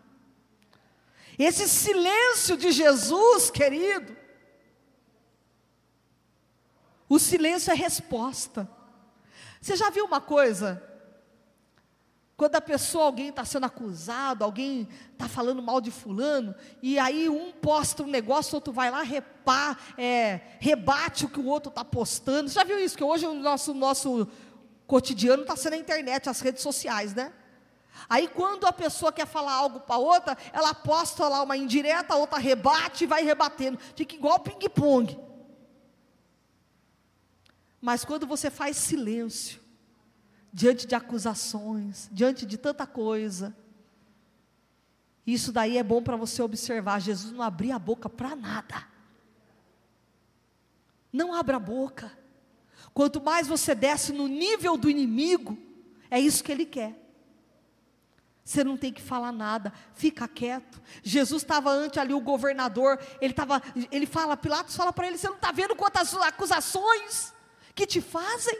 [1.38, 4.16] Esse silêncio de Jesus, querido,
[7.08, 8.68] o silêncio é resposta.
[9.60, 10.82] Você já viu uma coisa?
[12.36, 17.30] Quando a pessoa, alguém está sendo acusado, alguém está falando mal de fulano, e aí
[17.30, 21.70] um posta um negócio, o outro vai lá, repá, é, rebate o que o outro
[21.70, 22.50] está postando.
[22.50, 22.96] Você já viu isso?
[22.96, 24.28] Que hoje o nosso, nosso
[24.86, 27.32] cotidiano está sendo a internet, as redes sociais, né?
[28.06, 32.18] Aí quando a pessoa quer falar algo para outra, ela posta lá uma indireta, a
[32.18, 33.78] outra rebate e vai rebatendo.
[33.96, 35.18] Fica igual ping-pong.
[37.80, 39.60] Mas quando você faz silêncio,
[40.56, 43.54] diante de acusações, diante de tanta coisa.
[45.26, 46.98] Isso daí é bom para você observar.
[46.98, 48.88] Jesus não abria a boca para nada.
[51.12, 52.10] Não abra a boca.
[52.94, 55.58] Quanto mais você desce no nível do inimigo,
[56.10, 56.98] é isso que ele quer.
[58.42, 60.80] Você não tem que falar nada, fica quieto.
[61.02, 65.28] Jesus estava ante ali o governador, ele estava, ele fala, Pilatos fala para ele: você
[65.28, 67.34] não está vendo quantas acusações
[67.74, 68.58] que te fazem?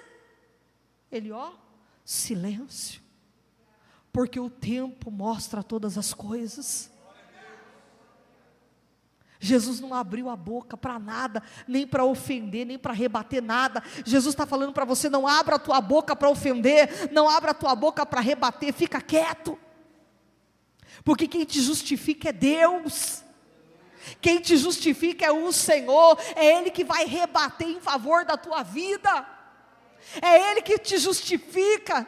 [1.10, 1.54] Ele, ó,
[2.06, 3.02] silêncio,
[4.12, 6.90] porque o tempo mostra todas as coisas.
[9.40, 13.82] Jesus não abriu a boca para nada, nem para ofender, nem para rebater nada.
[14.04, 17.54] Jesus está falando para você: não abra a tua boca para ofender, não abra a
[17.54, 19.58] tua boca para rebater, fica quieto,
[21.04, 23.24] porque quem te justifica é Deus.
[24.20, 28.62] Quem te justifica é o Senhor, é Ele que vai rebater em favor da tua
[28.62, 29.35] vida
[30.22, 32.06] é Ele que te justifica.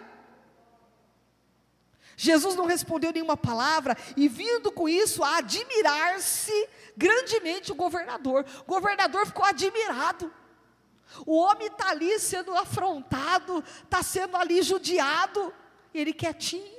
[2.16, 8.44] Jesus não respondeu nenhuma palavra, e vindo com isso a admirar-se grandemente o governador.
[8.62, 10.32] O governador ficou admirado.
[11.24, 15.54] O homem está ali sendo afrontado, está sendo ali judiado,
[15.94, 16.78] ele quietinho.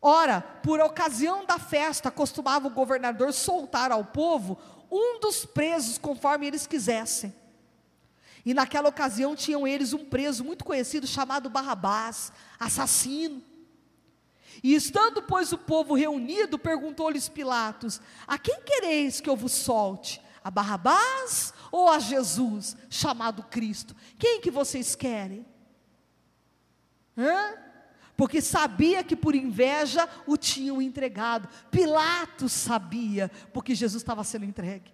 [0.00, 4.58] Ora, por ocasião da festa, costumava o governador soltar ao povo
[4.90, 7.34] um dos presos conforme eles quisessem.
[8.44, 13.42] E naquela ocasião tinham eles um preso muito conhecido chamado Barrabás, assassino.
[14.62, 20.20] E estando, pois, o povo reunido, perguntou-lhes Pilatos: A quem quereis que eu vos solte?
[20.42, 23.94] A Barrabás ou a Jesus, chamado Cristo?
[24.18, 25.46] Quem que vocês querem?
[27.16, 27.54] Hã?
[28.16, 31.48] Porque sabia que por inveja o tinham entregado.
[31.70, 34.92] Pilatos sabia, porque Jesus estava sendo entregue.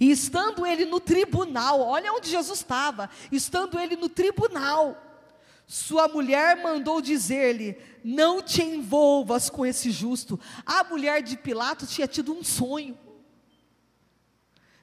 [0.00, 4.96] E estando ele no tribunal, olha onde Jesus estava, estando ele no tribunal,
[5.66, 10.38] sua mulher mandou dizer-lhe: Não te envolvas com esse justo.
[10.64, 12.98] A mulher de Pilatos tinha tido um sonho.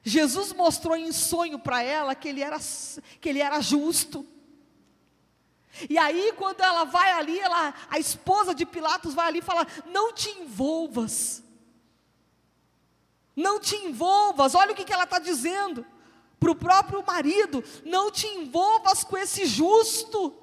[0.02, 2.58] Jesus mostrou em sonho para ela que ele, era,
[3.20, 4.26] que ele era justo.
[5.88, 9.66] E aí, quando ela vai ali, ela, a esposa de Pilatos vai ali e fala:
[9.86, 11.42] Não te envolvas.
[13.34, 15.84] Não te envolvas, olha o que, ela está dizendo
[16.38, 20.34] para o próprio marido: não te envolvas com esse justo,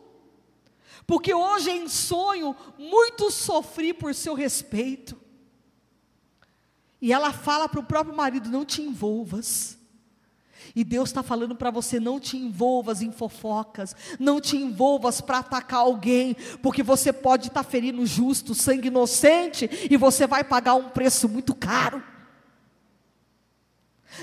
[1.06, 5.20] porque hoje em sonho muito sofri por seu respeito.
[7.02, 9.78] E ela fala para o próprio marido: não te envolvas.
[10.76, 15.40] E Deus está falando para você: não te envolvas em fofocas, não te envolvas para
[15.40, 20.76] atacar alguém, porque você pode estar tá ferindo justo, sangue inocente, e você vai pagar
[20.76, 22.04] um preço muito caro.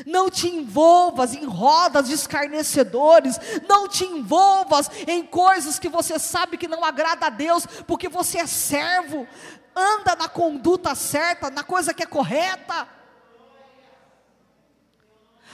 [0.05, 6.57] Não te envolvas em rodas de escarnecedores, não te envolvas em coisas que você sabe
[6.57, 9.27] que não agrada a Deus, porque você é servo.
[9.75, 12.89] Anda na conduta certa, na coisa que é correta.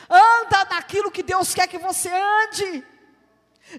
[0.09, 2.85] Anda naquilo que Deus quer que você ande.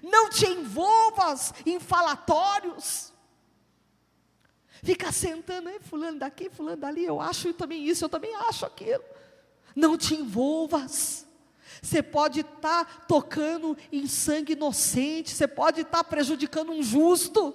[0.02, 3.12] Não te envolvas em falatórios.
[4.82, 9.02] Fica sentando, aí, fulano daqui, fulano dali, eu acho também isso, eu também acho aquilo.
[9.74, 11.26] Não te envolvas.
[11.82, 17.54] Você pode estar tá tocando em sangue inocente, você pode estar tá prejudicando um justo.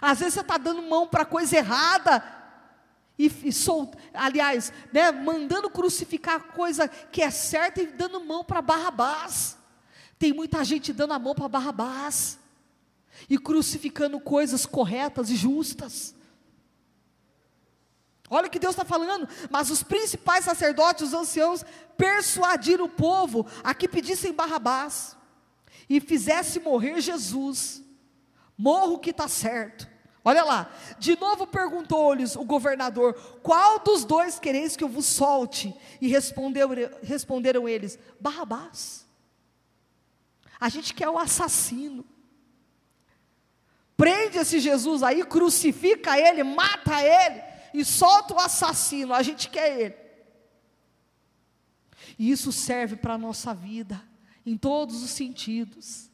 [0.00, 2.22] Às vezes você está dando mão para coisa errada,
[3.18, 8.44] e, e sol, aliás, né, mandando crucificar a coisa que é certa e dando mão
[8.44, 9.58] para Barrabás.
[10.18, 12.38] Tem muita gente dando a mão para Barrabás
[13.28, 16.14] e crucificando coisas corretas e justas.
[18.30, 19.28] Olha o que Deus está falando.
[19.50, 21.64] Mas os principais sacerdotes, os anciãos,
[21.96, 25.16] persuadiram o povo a que pedissem Barrabás
[25.88, 27.82] e fizesse morrer Jesus.
[28.56, 29.88] Morro que está certo.
[30.24, 35.74] Olha lá, de novo perguntou-lhes o governador: Qual dos dois quereis que eu vos solte?
[36.00, 36.68] E respondeu,
[37.02, 39.06] responderam eles: Barrabás.
[40.60, 42.04] A gente quer o assassino.
[43.96, 47.47] Prende esse Jesus aí, crucifica ele, mata ele
[47.78, 49.94] e solta o assassino, a gente quer ele.
[52.18, 54.02] E isso serve para a nossa vida,
[54.44, 56.10] em todos os sentidos.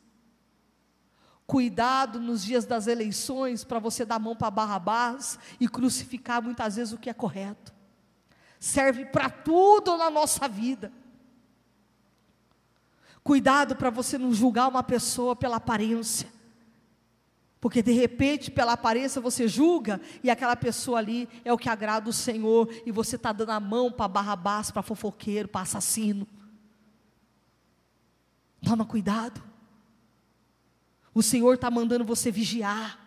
[1.47, 6.93] Cuidado nos dias das eleições para você dar mão para Barrabás e crucificar muitas vezes
[6.93, 7.73] o que é correto.
[8.61, 10.93] Serve para tudo na nossa vida.
[13.23, 16.34] Cuidado para você não julgar uma pessoa pela aparência.
[17.65, 22.11] Porque de repente, pela aparência, você julga e aquela pessoa ali é o que agrada
[22.11, 26.29] o Senhor e você está dando a mão para Barrabás, para fofoqueiro, para assassino.
[28.63, 29.43] Toma cuidado.
[31.15, 33.01] O Senhor está mandando você vigiar.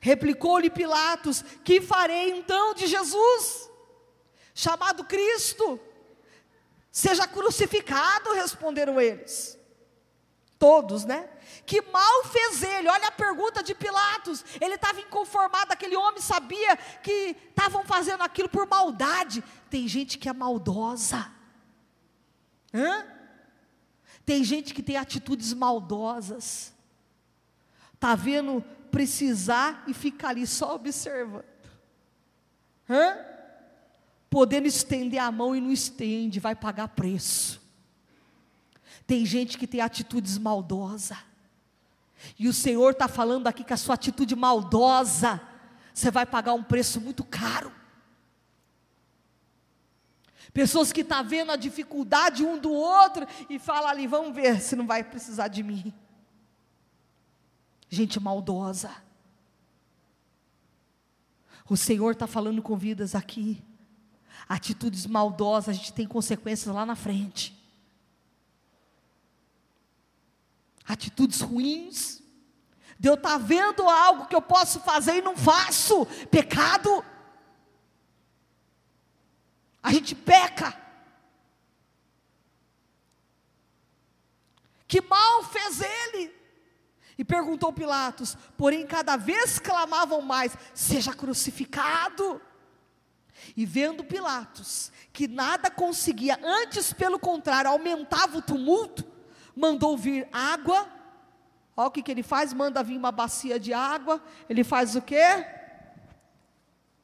[0.00, 3.70] Replicou-lhe Pilatos: Que farei então de Jesus,
[4.52, 5.78] chamado Cristo?
[6.90, 9.56] Seja crucificado, responderam eles.
[10.58, 11.30] Todos, né?
[11.70, 12.88] Que mal fez ele?
[12.88, 14.44] Olha a pergunta de Pilatos.
[14.60, 19.40] Ele estava inconformado, aquele homem sabia que estavam fazendo aquilo por maldade.
[19.70, 21.30] Tem gente que é maldosa.
[22.74, 23.06] Hã?
[24.26, 26.74] Tem gente que tem atitudes maldosas.
[27.94, 31.44] Está vendo precisar e fica ali só observando.
[32.88, 33.16] Hã?
[34.28, 37.62] Podendo estender a mão e não estende, vai pagar preço.
[39.06, 41.29] Tem gente que tem atitudes maldosas.
[42.38, 45.40] E o Senhor está falando aqui que a sua atitude maldosa,
[45.92, 47.72] você vai pagar um preço muito caro.
[50.52, 54.60] Pessoas que estão tá vendo a dificuldade um do outro e fala ali, vamos ver
[54.60, 55.94] se não vai precisar de mim
[57.90, 58.90] gente maldosa.
[61.68, 63.62] O Senhor está falando com vidas aqui.
[64.48, 67.59] Atitudes maldosas, a gente tem consequências lá na frente.
[70.90, 72.20] Atitudes ruins.
[72.98, 76.04] Deus está vendo algo que eu posso fazer e não faço.
[76.30, 77.04] Pecado.
[79.80, 80.76] A gente peca.
[84.88, 86.34] Que mal fez ele?
[87.16, 92.42] E perguntou Pilatos, porém cada vez clamavam mais: seja crucificado.
[93.56, 99.09] E vendo Pilatos que nada conseguia, antes pelo contrário, aumentava o tumulto,
[99.54, 100.86] mandou vir água.
[101.76, 104.22] Olha o que, que ele faz: manda vir uma bacia de água.
[104.48, 105.46] Ele faz o quê?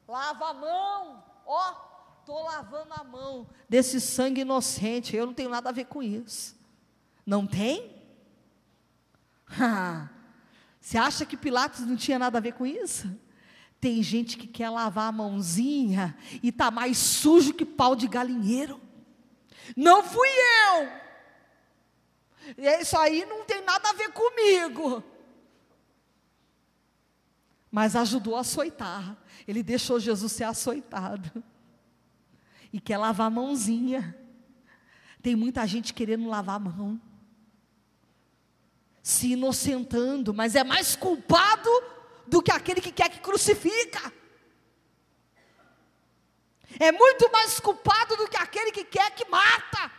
[0.07, 1.23] Lava a mão.
[1.45, 1.73] Ó,
[2.19, 5.15] estou lavando a mão desse sangue inocente.
[5.15, 6.55] Eu não tenho nada a ver com isso.
[7.25, 7.95] Não tem?
[10.79, 13.09] Você acha que Pilatos não tinha nada a ver com isso?
[13.79, 18.79] Tem gente que quer lavar a mãozinha e está mais sujo que pau de galinheiro.
[19.75, 21.06] Não fui eu.
[22.79, 25.03] Isso aí não tem nada a ver comigo.
[27.71, 29.17] Mas ajudou a açoitar.
[29.47, 31.43] Ele deixou Jesus ser açoitado.
[32.71, 34.15] E quer lavar a mãozinha.
[35.21, 37.01] Tem muita gente querendo lavar a mão
[39.07, 41.69] se inocentando, mas é mais culpado
[42.27, 44.11] do que aquele que quer que crucifica.
[46.77, 49.89] É muito mais culpado do que aquele que quer que mata.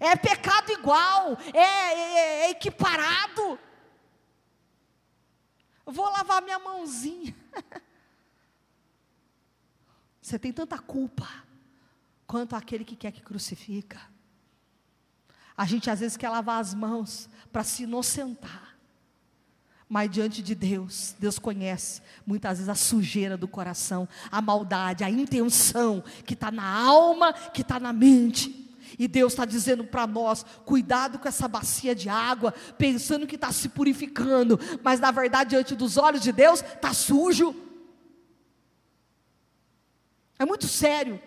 [0.00, 3.58] É pecado igual, é, é, é equiparado.
[5.86, 7.34] Eu vou lavar minha mãozinha.
[10.20, 11.26] Você tem tanta culpa
[12.26, 13.98] quanto aquele que quer que crucifica.
[15.56, 18.76] A gente às vezes quer lavar as mãos para se inocentar.
[19.88, 25.08] Mas diante de Deus, Deus conhece muitas vezes a sujeira do coração, a maldade, a
[25.08, 28.67] intenção que está na alma, que está na mente.
[28.96, 33.50] E Deus está dizendo para nós: cuidado com essa bacia de água, pensando que está
[33.50, 37.54] se purificando, mas na verdade, diante dos olhos de Deus, está sujo.
[40.38, 41.20] É muito sério.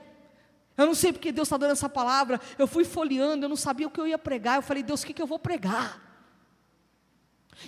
[0.78, 2.40] Eu não sei porque Deus está dando essa palavra.
[2.58, 4.56] Eu fui folheando, eu não sabia o que eu ia pregar.
[4.56, 6.02] Eu falei, Deus, o que, que eu vou pregar?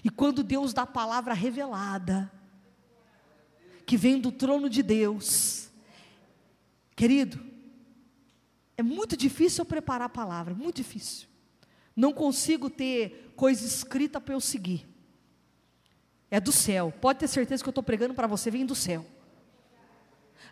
[0.04, 2.32] E quando Deus dá a palavra revelada,
[3.86, 5.70] que vem do trono de Deus,
[6.96, 7.53] querido,
[8.78, 11.28] é muito difícil eu preparar a palavra, muito difícil.
[11.96, 14.88] Não consigo ter coisa escrita para eu seguir.
[16.30, 16.92] É do céu.
[17.00, 19.06] Pode ter certeza que eu estou pregando para você, vem do céu.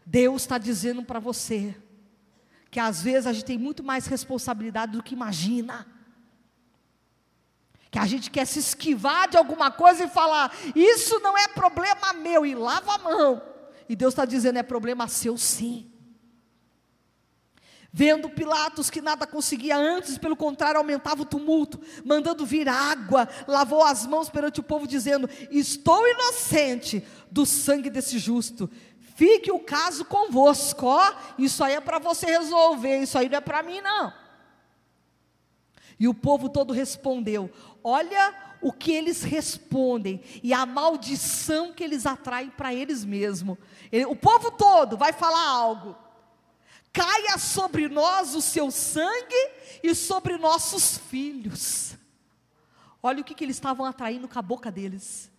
[0.06, 1.76] Deus está dizendo para você
[2.70, 5.86] que às vezes a gente tem muito mais responsabilidade do que imagina.
[7.90, 12.14] Que a gente quer se esquivar de alguma coisa e falar, isso não é problema
[12.14, 13.42] meu, e lava a mão.
[13.90, 15.91] E Deus está dizendo, é problema seu sim.
[17.94, 23.84] Vendo Pilatos que nada conseguia antes, pelo contrário, aumentava o tumulto, mandando vir água, lavou
[23.84, 28.70] as mãos perante o povo, dizendo: Estou inocente do sangue desse justo.
[29.16, 33.42] Fique o caso convosco, ó, isso aí é para você resolver, isso aí não é
[33.42, 34.14] para mim não.
[36.00, 37.52] E o povo todo respondeu:
[37.84, 43.58] Olha o que eles respondem e a maldição que eles atraem para eles mesmos.
[44.08, 45.96] O povo todo vai falar algo.
[46.94, 51.96] Caia sobre nós o seu sangue e sobre nossos filhos.
[53.02, 55.32] Olha o que, que eles estavam atraindo com a boca deles.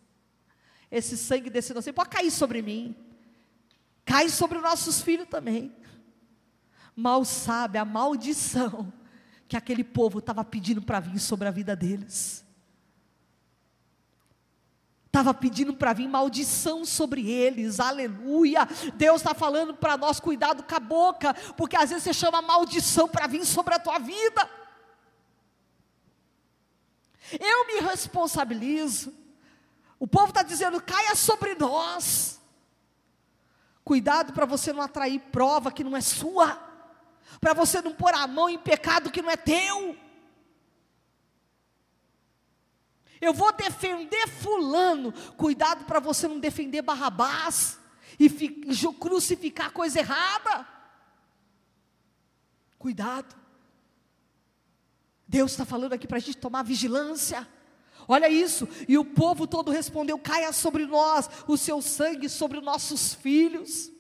[0.90, 2.96] Esse sangue descendo assim, pode cair sobre mim.
[4.04, 5.74] Cai sobre nossos filhos também.
[6.94, 8.92] Mal sabe a maldição
[9.48, 12.44] que aquele povo estava pedindo para vir sobre a vida deles.
[15.12, 18.66] Estava pedindo para vir maldição sobre eles, aleluia.
[18.94, 23.06] Deus está falando para nós, cuidado com a boca, porque às vezes você chama maldição
[23.06, 24.48] para vir sobre a tua vida.
[27.38, 29.12] Eu me responsabilizo.
[30.00, 32.40] O povo está dizendo, caia sobre nós.
[33.84, 36.58] Cuidado para você não atrair prova que não é sua,
[37.38, 39.94] para você não pôr a mão em pecado que não é teu.
[43.22, 45.12] Eu vou defender Fulano.
[45.36, 47.78] Cuidado para você não defender Barrabás
[48.18, 48.28] e
[48.94, 50.66] crucificar coisa errada.
[52.80, 53.32] Cuidado.
[55.28, 57.48] Deus está falando aqui para a gente tomar vigilância.
[58.08, 63.14] Olha isso, e o povo todo respondeu: caia sobre nós o seu sangue, sobre nossos
[63.14, 63.92] filhos.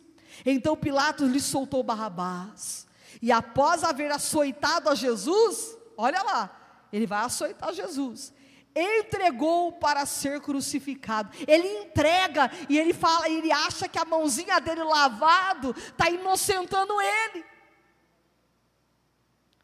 [0.44, 2.88] Então Pilatos lhe soltou Barrabás,
[3.22, 8.32] e após haver açoitado a Jesus, olha lá, ele vai açoitar Jesus
[8.74, 11.30] entregou para ser crucificado.
[11.46, 17.44] Ele entrega e ele fala, ele acha que a mãozinha dele lavado está inocentando ele.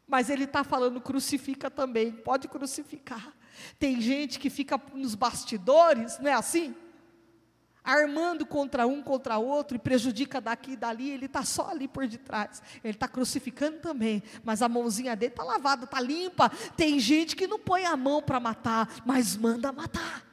[0.07, 3.33] Mas ele está falando crucifica também, pode crucificar.
[3.77, 6.75] Tem gente que fica nos bastidores, não é assim?
[7.89, 12.07] Armando contra um, contra outro, e prejudica daqui e dali, ele está só ali por
[12.07, 12.61] detrás.
[12.83, 16.49] Ele está crucificando também, mas a mãozinha dele está lavada, está limpa.
[16.77, 20.25] Tem gente que não põe a mão para matar, mas manda matar.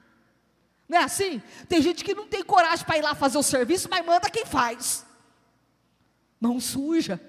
[0.88, 1.42] Não é assim?
[1.68, 4.44] Tem gente que não tem coragem para ir lá fazer o serviço, mas manda quem
[4.44, 5.04] faz.
[6.40, 7.20] Mão suja.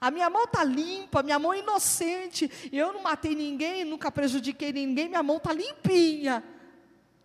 [0.00, 2.50] A minha mão está limpa, minha mão é inocente.
[2.72, 6.42] Eu não matei ninguém, nunca prejudiquei ninguém, minha mão está limpinha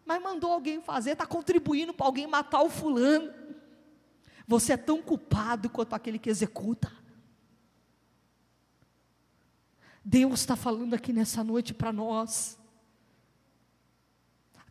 [0.10, 3.32] mas mandou alguém fazer, está contribuindo para alguém matar o fulano.
[4.48, 6.92] Você é tão culpado quanto aquele que executa.
[10.04, 12.58] Deus está falando aqui nessa noite para nós.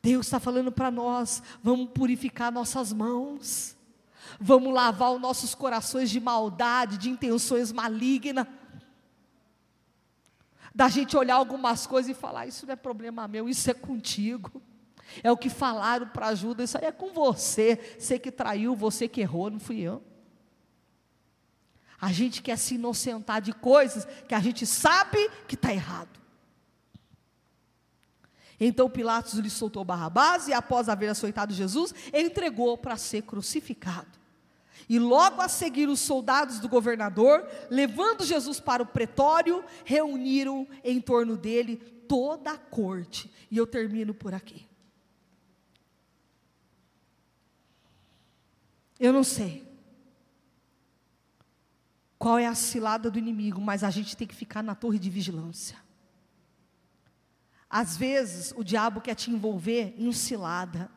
[0.02, 3.76] Deus está falando para nós: vamos purificar nossas mãos,
[4.40, 8.44] vamos lavar os nossos corações de maldade, de intenções malignas.
[10.74, 14.60] Da gente olhar algumas coisas e falar: Isso não é problema meu, isso é contigo.
[15.22, 17.96] É o que falaram para ajuda, isso aí é com você.
[17.98, 20.02] Você que traiu, você que errou, não fui eu.
[22.00, 26.18] A gente quer se inocentar de coisas que a gente sabe que está errado.
[28.60, 34.18] Então Pilatos lhe soltou Barrabás e, após haver açoitado Jesus, entregou para ser crucificado.
[34.88, 41.00] E logo a seguir, os soldados do governador, levando Jesus para o pretório, reuniram em
[41.00, 41.76] torno dele
[42.08, 43.30] toda a corte.
[43.50, 44.67] E eu termino por aqui.
[48.98, 49.66] Eu não sei
[52.18, 55.08] qual é a cilada do inimigo, mas a gente tem que ficar na torre de
[55.08, 55.76] vigilância.
[57.70, 60.90] Às vezes, o diabo quer te envolver em cilada,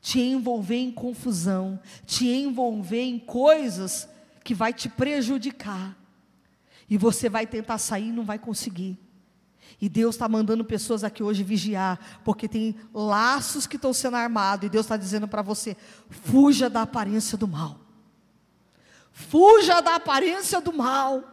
[0.00, 4.08] te envolver em confusão, te envolver em coisas
[4.44, 5.96] que vai te prejudicar.
[6.88, 8.98] E você vai tentar sair e não vai conseguir.
[9.80, 14.66] E Deus está mandando pessoas aqui hoje vigiar, porque tem laços que estão sendo armados,
[14.66, 15.76] e Deus está dizendo para você:
[16.08, 17.80] fuja da aparência do mal.
[19.12, 21.24] Fuja da aparência do mal.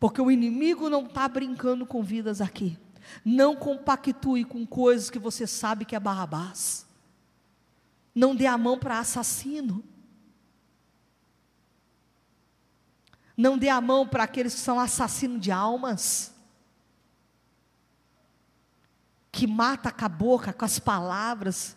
[0.00, 2.78] Porque o inimigo não está brincando com vidas aqui.
[3.24, 6.86] Não compactue com coisas que você sabe que é barrabás.
[8.14, 9.84] Não dê a mão para assassino.
[13.36, 16.33] Não dê a mão para aqueles que são assassinos de almas
[19.34, 21.76] que mata com a boca, com as palavras,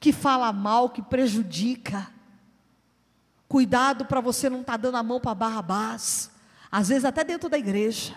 [0.00, 2.10] que fala mal, que prejudica.
[3.46, 6.30] Cuidado para você não estar tá dando a mão para Barrabás,
[6.72, 8.16] às vezes até dentro da igreja.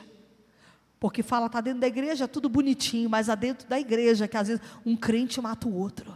[1.01, 4.47] Porque fala, está dentro da igreja, tudo bonitinho, mas é dentro da igreja que às
[4.47, 6.15] vezes um crente mata o outro.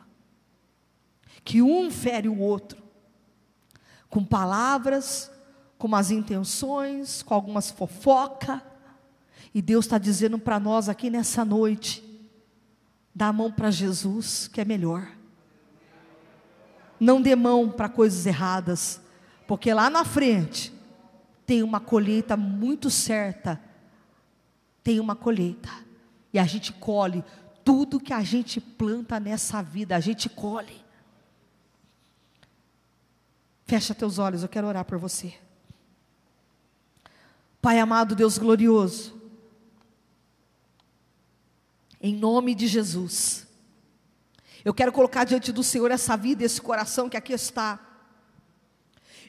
[1.43, 2.81] Que um fere o outro.
[4.09, 5.29] Com palavras,
[5.77, 8.63] com as intenções, com algumas fofoca.
[9.53, 12.04] E Deus está dizendo para nós aqui nessa noite:
[13.15, 15.09] Dá a mão para Jesus, que é melhor.
[16.99, 18.99] Não dê mão para coisas erradas,
[19.47, 20.73] porque lá na frente
[21.45, 23.61] tem uma colheita muito certa.
[24.83, 25.69] Tem uma colheita.
[26.33, 27.23] E a gente colhe
[27.63, 30.83] tudo que a gente planta nessa vida, a gente colhe.
[33.65, 35.33] Fecha teus olhos, eu quero orar por você.
[37.59, 39.14] Pai amado, Deus glorioso,
[42.05, 43.47] em nome de Jesus,
[44.63, 47.79] eu quero colocar diante do Senhor essa vida, esse coração que aqui está.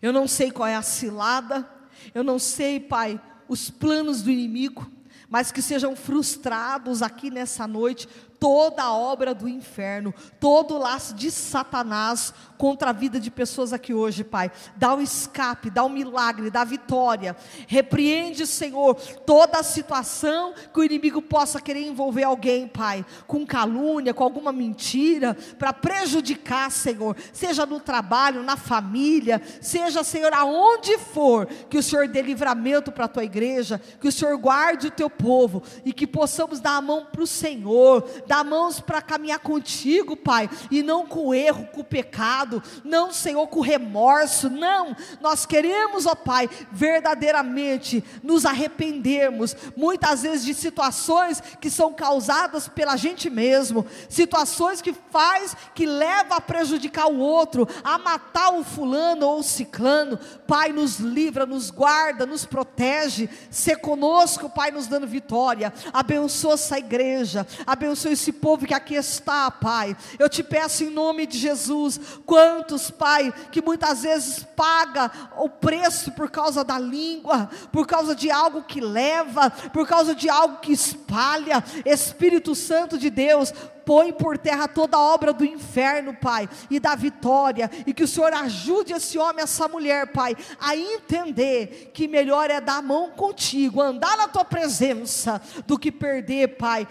[0.03, 1.67] Eu não sei qual é a cilada,
[2.15, 3.19] eu não sei, Pai,
[3.49, 4.91] os planos do inimigo,
[5.27, 8.07] mas que sejam frustrados aqui nessa noite
[8.39, 13.73] toda a obra do inferno, todo o laço de Satanás contra a vida de pessoas
[13.73, 14.51] aqui hoje, Pai.
[14.77, 17.37] Dá o um escape, dá o um milagre, dá vitória.
[17.67, 24.15] Repreende, Senhor, toda a situação que o inimigo possa querer envolver alguém, Pai, com calúnia,
[24.15, 31.47] com alguma mentira, para prejudicar, Senhor, seja no trabalho, na família, seja, Senhor, aonde for,
[31.47, 35.11] que o Senhor dê livramento para a tua igreja, que o Senhor guarde o teu
[35.11, 40.17] povo e que possamos dar a mão para o Senhor, dar mãos para caminhar contigo,
[40.17, 44.97] Pai, e não com o erro, com o pecado, não, Senhor, com o remorso, não.
[45.21, 52.97] Nós queremos, ó Pai, verdadeiramente nos arrependermos, muitas vezes de situações que são causadas pela
[52.97, 59.27] gente mesmo, situações que faz, que leva a prejudicar o outro, a matar o fulano
[59.27, 60.19] ou o ciclano.
[60.47, 65.73] Pai, nos livra, nos guarda, nos protege, se conosco, Pai, nos dando vitória.
[65.93, 69.97] Abençoa essa igreja, abençoa esse povo que aqui está, Pai.
[70.19, 76.11] Eu te peço em nome de Jesus, quantos, Pai, que muitas vezes paga o preço
[76.13, 80.73] por causa da língua, por causa de algo que leva, por causa de algo que
[80.73, 81.63] espalha.
[81.85, 83.53] Espírito Santo de Deus,
[83.87, 88.09] põe por terra toda a obra do inferno, Pai, e da vitória, e que o
[88.09, 93.11] Senhor ajude esse homem, essa mulher, Pai, a entender que melhor é dar a mão
[93.11, 96.87] contigo, andar na tua presença, do que perder, Pai,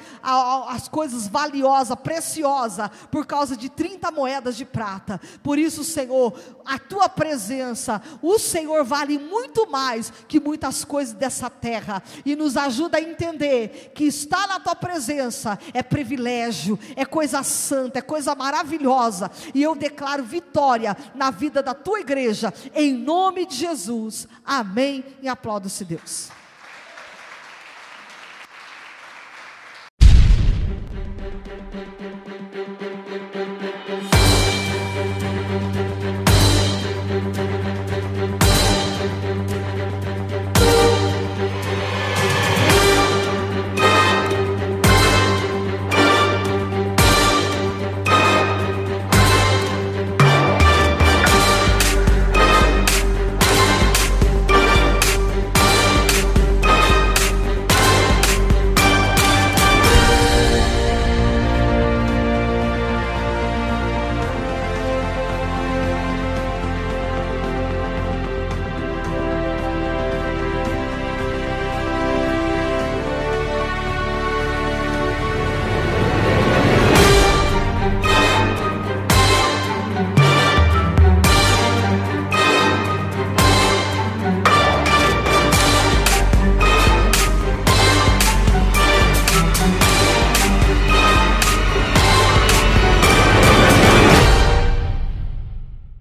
[0.70, 5.20] as coisas valiosas, preciosas, por causa de 30 moedas de prata.
[5.44, 11.50] Por isso, Senhor, a tua presença, o Senhor vale muito mais que muitas coisas dessa
[11.50, 17.44] terra, e nos ajuda a entender que estar na tua presença é privilégio, é coisa
[17.44, 23.46] santa, é coisa maravilhosa, e eu declaro vitória na vida da tua igreja, em nome
[23.46, 26.30] de Jesus, amém, e aplauda-se Deus.